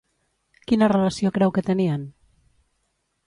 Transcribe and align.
Quina 0.71 0.87
relació 0.93 1.31
creu 1.35 1.53
que 1.57 1.63
tenien? 1.69 2.09